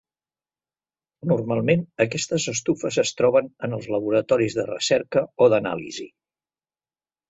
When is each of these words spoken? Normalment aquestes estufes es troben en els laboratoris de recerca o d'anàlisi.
Normalment 1.31 1.83
aquestes 2.07 2.49
estufes 2.55 2.99
es 3.05 3.13
troben 3.21 3.53
en 3.69 3.79
els 3.81 3.89
laboratoris 3.99 4.61
de 4.61 4.69
recerca 4.75 5.27
o 5.49 5.55
d'anàlisi. 5.57 6.13